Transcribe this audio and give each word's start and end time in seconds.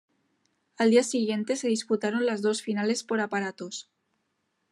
Al 0.79 0.89
día 0.89 1.03
siguiente 1.03 1.55
se 1.55 1.67
disputaron 1.67 2.25
las 2.25 2.41
dos 2.41 2.63
finales 2.63 3.03
por 3.03 3.19
aparatos. 3.21 3.87